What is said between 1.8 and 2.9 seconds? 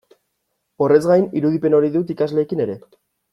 hori dut ikasleekin ere.